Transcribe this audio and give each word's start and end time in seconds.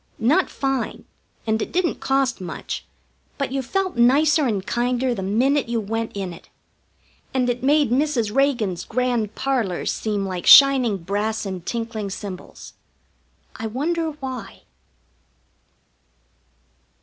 Not 0.17 0.49
fine, 0.49 1.05
and 1.45 1.61
it 1.61 1.71
didn't 1.71 1.99
cost 1.99 2.41
much, 2.41 2.85
but 3.37 3.51
you 3.51 3.61
felt 3.61 3.97
nicer 3.97 4.47
and 4.47 4.65
kinder 4.65 5.13
the 5.13 5.21
minute 5.21 5.69
you 5.69 5.79
went 5.79 6.17
in 6.17 6.33
it. 6.33 6.49
And 7.35 7.47
it 7.51 7.61
made 7.61 7.91
Mrs. 7.91 8.35
Reagan's 8.35 8.83
grand 8.83 9.35
parlors 9.35 9.93
seem 9.93 10.25
like 10.25 10.47
shining 10.47 10.97
brass 10.97 11.45
and 11.45 11.63
tinkling 11.67 12.09
cymbals. 12.09 12.73
I 13.57 13.67
wonder 13.67 14.13
why? 14.13 14.63